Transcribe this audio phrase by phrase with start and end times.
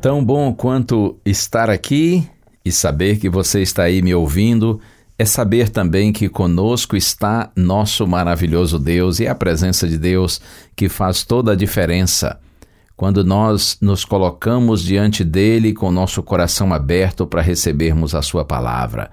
[0.00, 2.26] Tão bom quanto estar aqui
[2.64, 4.80] e saber que você está aí me ouvindo,
[5.18, 10.40] é saber também que conosco está nosso maravilhoso Deus e a presença de Deus
[10.74, 12.40] que faz toda a diferença.
[12.96, 19.10] Quando nós nos colocamos diante dele com nosso coração aberto para recebermos a sua palavra,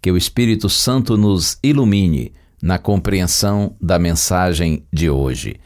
[0.00, 2.32] que o Espírito Santo nos ilumine
[2.62, 5.60] na compreensão da mensagem de hoje.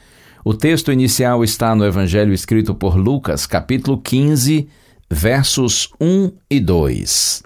[0.46, 4.68] O texto inicial está no Evangelho escrito por Lucas, capítulo 15,
[5.08, 7.42] versos 1 e 2.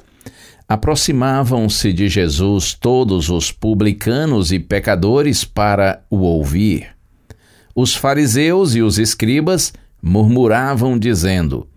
[0.69, 6.89] Aproximavam-se de Jesus todos os publicanos e pecadores para o ouvir.
[7.73, 9.73] Os fariseus e os escribas
[10.03, 11.69] murmuravam, dizendo: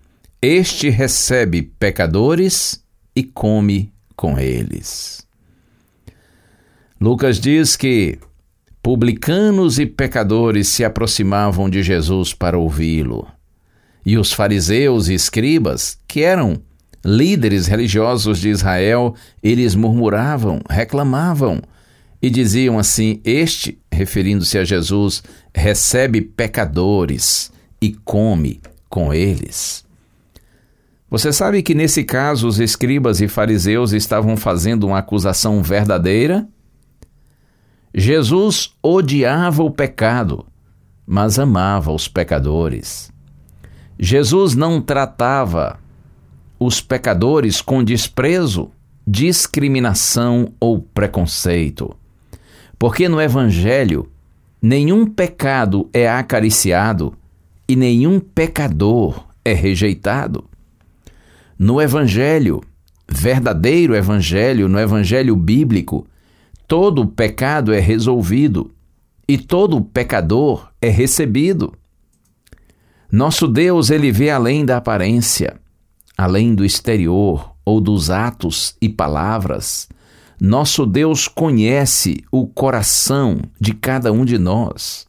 [0.41, 2.83] Este recebe pecadores
[3.15, 5.23] e come com eles.
[6.99, 8.17] Lucas diz que
[8.81, 13.27] publicanos e pecadores se aproximavam de Jesus para ouvi-lo.
[14.05, 16.61] E os fariseus e escribas, que eram
[17.05, 21.61] líderes religiosos de Israel, eles murmuravam, reclamavam
[22.21, 29.85] e diziam assim: Este, referindo-se a Jesus, recebe pecadores e come com eles.
[31.09, 36.47] Você sabe que nesse caso os escribas e fariseus estavam fazendo uma acusação verdadeira?
[37.93, 40.45] Jesus odiava o pecado,
[41.05, 43.11] mas amava os pecadores.
[43.99, 45.77] Jesus não tratava
[46.57, 48.71] os pecadores com desprezo,
[49.05, 51.95] discriminação ou preconceito.
[52.79, 54.09] Porque no Evangelho,
[54.61, 57.13] nenhum pecado é acariciado
[57.67, 60.45] e nenhum pecador é rejeitado.
[61.59, 62.61] No Evangelho,
[63.07, 66.07] verdadeiro Evangelho, no Evangelho bíblico,
[66.71, 68.71] todo pecado é resolvido
[69.27, 71.73] e todo pecador é recebido.
[73.11, 75.59] Nosso Deus, ele vê além da aparência,
[76.17, 79.89] além do exterior ou dos atos e palavras.
[80.39, 85.05] Nosso Deus conhece o coração de cada um de nós.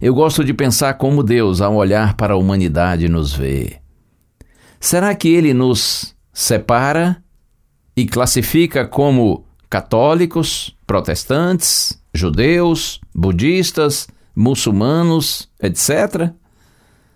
[0.00, 3.80] Eu gosto de pensar como Deus, ao olhar para a humanidade, nos vê.
[4.80, 7.22] Será que ele nos separa
[7.94, 16.30] e classifica como católicos, protestantes, judeus, budistas, muçulmanos, etc?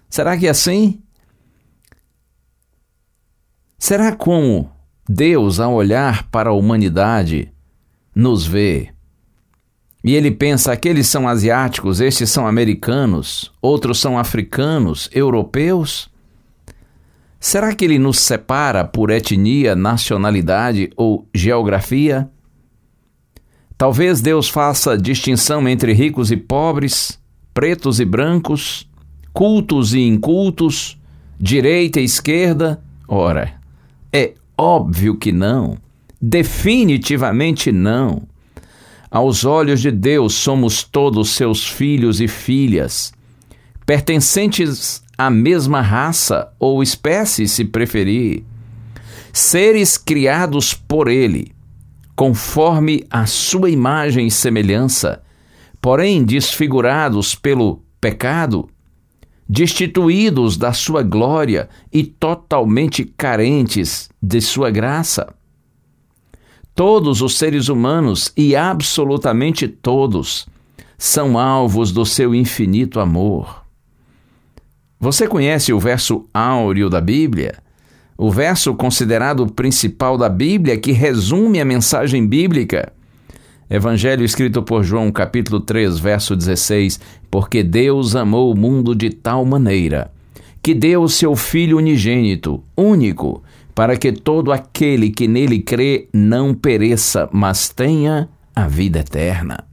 [0.09, 1.01] Será que é assim?
[3.79, 4.71] Será como
[5.09, 7.53] Deus, ao olhar para a humanidade,
[8.15, 8.91] nos vê?
[10.05, 16.11] E ele pensa: aqueles são asiáticos, estes são americanos, outros são africanos, europeus?
[17.41, 22.29] Será que ele nos separa por etnia, nacionalidade ou geografia?
[23.79, 27.17] Talvez Deus faça distinção entre ricos e pobres,
[27.55, 28.89] pretos e brancos,
[29.33, 30.99] cultos e incultos,
[31.39, 32.83] direita e esquerda?
[33.07, 33.55] Ora,
[34.13, 35.79] é óbvio que não.
[36.21, 38.23] Definitivamente não.
[39.09, 43.13] Aos olhos de Deus somos todos seus filhos e filhas,
[43.87, 48.43] pertencentes à mesma raça ou espécie, se preferir,
[49.33, 51.53] seres criados por Ele,
[52.19, 55.23] conforme a sua imagem e semelhança,
[55.81, 58.69] porém desfigurados pelo pecado,
[59.49, 65.33] destituídos da sua glória e totalmente carentes de sua graça.
[66.75, 70.49] Todos os seres humanos e absolutamente todos
[70.99, 73.65] são alvos do seu infinito amor.
[74.99, 77.63] Você conhece o verso áureo da Bíblia?
[78.21, 82.93] O verso considerado principal da Bíblia que resume a mensagem bíblica.
[83.71, 86.99] Evangelho escrito por João, capítulo 3, verso 16:
[87.31, 90.11] Porque Deus amou o mundo de tal maneira
[90.61, 93.41] que deu o seu Filho unigênito, único,
[93.73, 99.65] para que todo aquele que nele crê não pereça, mas tenha a vida eterna.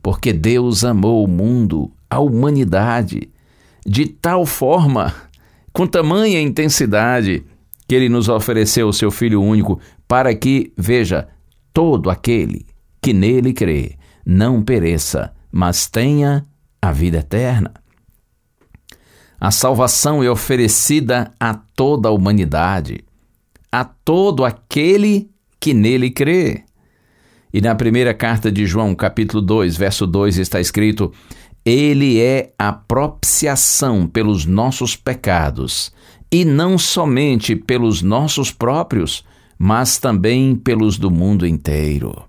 [0.00, 3.28] Porque Deus amou o mundo, a humanidade,
[3.84, 5.12] de tal forma,
[5.72, 7.44] com tamanha intensidade,
[7.88, 11.28] que ele nos ofereceu o seu Filho único, para que, veja,
[11.72, 12.66] todo aquele
[13.00, 16.46] que nele crê não pereça, mas tenha
[16.80, 17.72] a vida eterna.
[19.40, 23.02] A salvação é oferecida a toda a humanidade,
[23.72, 26.64] a todo aquele que nele crê.
[27.52, 31.12] E na primeira carta de João, capítulo 2, verso 2, está escrito:
[31.64, 35.92] Ele é a propiciação pelos nossos pecados,
[36.32, 39.24] e não somente pelos nossos próprios,
[39.58, 42.24] mas também pelos do mundo inteiro.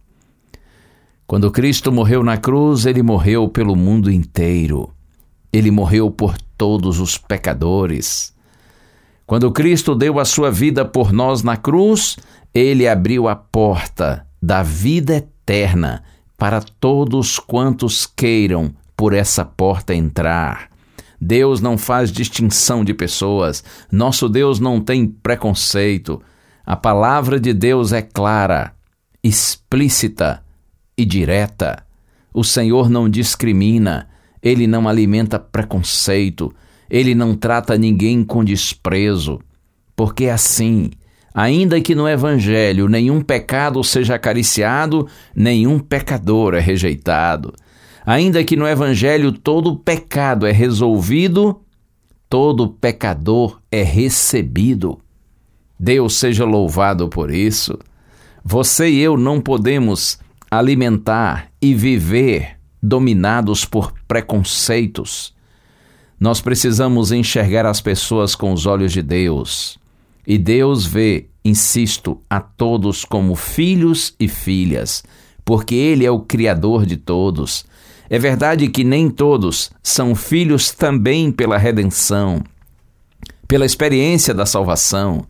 [1.25, 4.91] Quando Cristo morreu na cruz, ele morreu pelo mundo inteiro.
[5.53, 8.33] Ele morreu por todos os pecadores.
[9.25, 12.17] Quando Cristo deu a sua vida por nós na cruz,
[12.53, 16.03] ele abriu a porta da vida eterna
[16.37, 20.69] para todos quantos queiram por essa porta entrar.
[21.19, 26.21] Deus não faz distinção de pessoas, nosso Deus não tem preconceito.
[26.63, 28.75] A palavra de Deus é clara,
[29.23, 30.43] explícita
[30.95, 31.83] e direta.
[32.31, 34.07] O Senhor não discrimina,
[34.39, 36.53] ele não alimenta preconceito,
[36.87, 39.39] ele não trata ninguém com desprezo,
[39.95, 40.91] porque é assim,
[41.33, 47.51] ainda que no Evangelho nenhum pecado seja acariciado, nenhum pecador é rejeitado.
[48.05, 51.61] Ainda que no Evangelho todo pecado é resolvido,
[52.29, 54.99] todo pecador é recebido.
[55.79, 57.77] Deus seja louvado por isso.
[58.43, 60.19] Você e eu não podemos
[60.49, 65.33] alimentar e viver dominados por preconceitos.
[66.19, 69.79] Nós precisamos enxergar as pessoas com os olhos de Deus.
[70.25, 75.03] E Deus vê, insisto, a todos como filhos e filhas,
[75.43, 77.65] porque Ele é o Criador de todos.
[78.13, 82.43] É verdade que nem todos são filhos também pela redenção,
[83.47, 85.23] pela experiência da salvação,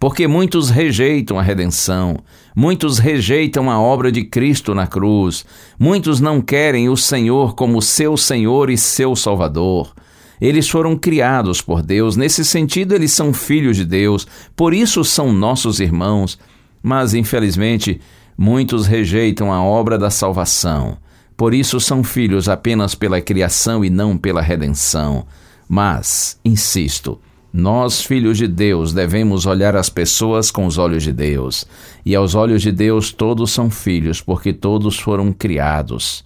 [0.00, 2.16] porque muitos rejeitam a redenção,
[2.56, 5.44] muitos rejeitam a obra de Cristo na cruz,
[5.78, 9.92] muitos não querem o Senhor como seu Senhor e seu Salvador.
[10.40, 14.26] Eles foram criados por Deus, nesse sentido, eles são filhos de Deus,
[14.56, 16.38] por isso são nossos irmãos,
[16.82, 18.00] mas infelizmente
[18.38, 20.96] muitos rejeitam a obra da salvação.
[21.42, 25.26] Por isso são filhos apenas pela criação e não pela redenção.
[25.68, 27.18] Mas, insisto,
[27.52, 31.66] nós, filhos de Deus, devemos olhar as pessoas com os olhos de Deus.
[32.06, 36.24] E aos olhos de Deus, todos são filhos, porque todos foram criados.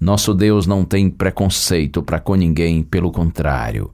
[0.00, 3.90] Nosso Deus não tem preconceito para com ninguém, pelo contrário.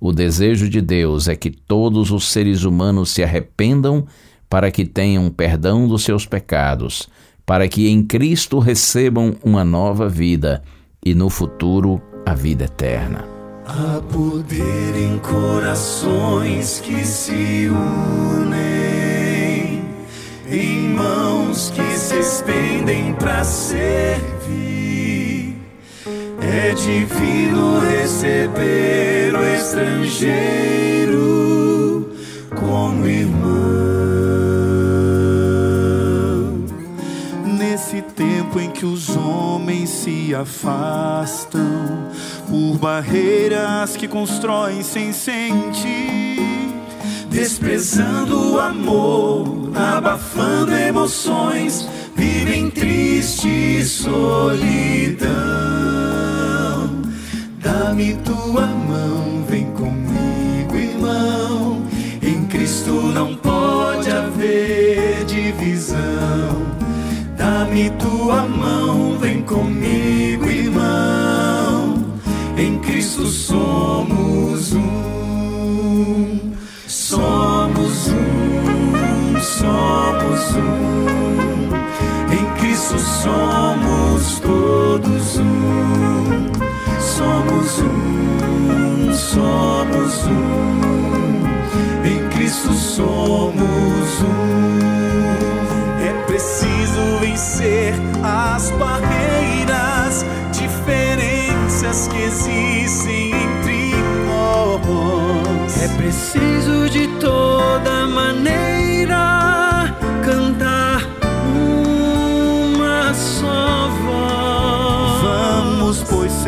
[0.00, 4.04] O desejo de Deus é que todos os seres humanos se arrependam
[4.50, 7.08] para que tenham perdão dos seus pecados,
[7.48, 10.62] para que em Cristo recebam uma nova vida
[11.02, 13.24] e no futuro a vida eterna.
[13.64, 17.70] Há poder em corações que se
[18.36, 19.82] unem,
[20.50, 23.96] em mãos que se estendem para servir.
[26.42, 31.37] É divino receber o estrangeiro
[40.34, 42.08] afastam,
[42.48, 46.72] por barreiras que constroem sem sentir,
[47.30, 55.28] desprezando o amor, abafando emoções, vivem triste solidão.
[57.60, 61.82] Dá-me tua mão, vem comigo, irmão.
[62.22, 65.98] Em Cristo não pode haver divisão.
[67.36, 71.94] Dá-me tua mão, vem comigo, irmão.
[72.56, 76.52] Em Cristo somos um,
[76.86, 81.68] somos um, somos um,
[82.32, 85.47] em Cristo somos todos um,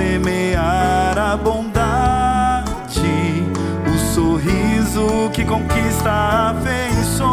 [0.01, 2.65] semear a bondade,
[3.87, 7.29] o sorriso que conquista afeições,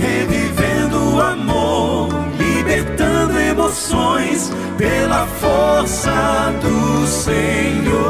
[0.00, 8.02] revivendo o amor, libertando emoções pela força do Senhor.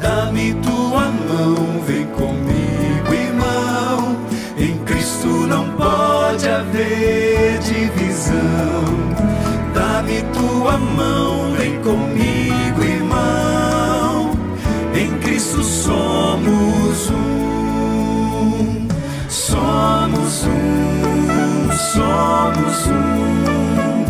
[0.00, 4.16] Dá-me tua mão, vem comigo, irmão.
[4.56, 9.03] Em Cristo não pode haver divisão.
[10.14, 14.30] Dá-me tua mão, vem comigo, irmão.
[14.94, 18.86] Em Cristo somos um,
[19.28, 24.04] somos um, somos um.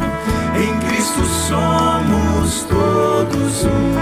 [0.61, 3.94] Em Cristo somos todos um,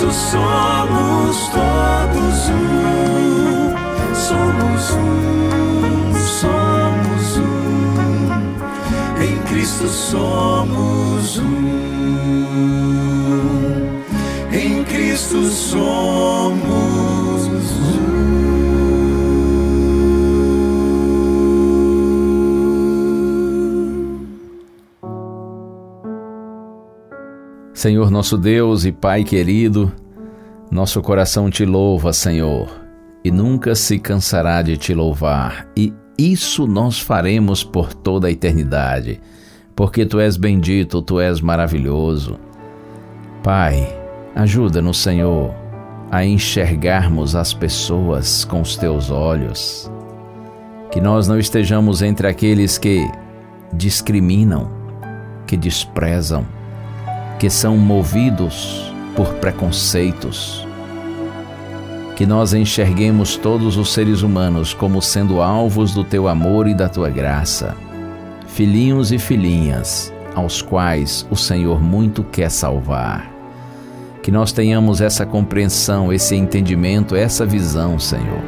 [0.00, 3.74] Cristo somos todos um,
[4.14, 8.32] somos um, somos um.
[9.22, 11.44] Em Cristo somos um.
[14.50, 17.09] Em Cristo somos
[27.72, 29.92] Senhor nosso Deus e Pai querido,
[30.70, 32.68] nosso coração te louva, Senhor,
[33.24, 39.20] e nunca se cansará de te louvar, e isso nós faremos por toda a eternidade,
[39.74, 42.38] porque tu és bendito, tu és maravilhoso.
[43.42, 43.88] Pai,
[44.34, 45.54] ajuda-nos, Senhor,
[46.10, 49.90] a enxergarmos as pessoas com os teus olhos,
[50.90, 53.08] que nós não estejamos entre aqueles que
[53.72, 54.70] discriminam,
[55.46, 56.44] que desprezam,
[57.40, 60.68] que são movidos por preconceitos.
[62.14, 66.86] Que nós enxerguemos todos os seres humanos como sendo alvos do teu amor e da
[66.86, 67.74] tua graça,
[68.46, 73.32] filhinhos e filhinhas, aos quais o Senhor muito quer salvar.
[74.22, 78.44] Que nós tenhamos essa compreensão, esse entendimento, essa visão, Senhor.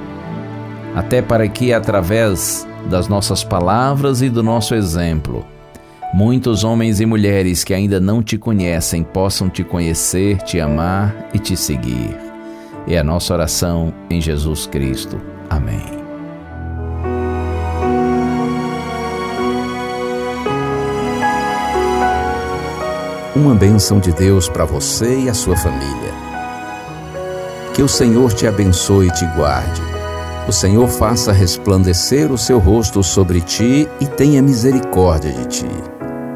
[0.94, 5.46] Até para que, através das nossas palavras e do nosso exemplo,
[6.12, 11.38] muitos homens e mulheres que ainda não te conhecem possam te conhecer, te amar e
[11.38, 12.16] te seguir.
[12.86, 15.20] É a nossa oração em Jesus Cristo.
[15.48, 16.02] Amém.
[23.34, 26.12] Uma bênção de Deus para você e a sua família.
[27.72, 29.80] Que o Senhor te abençoe e te guarde.
[30.46, 35.91] O Senhor faça resplandecer o seu rosto sobre ti e tenha misericórdia de ti.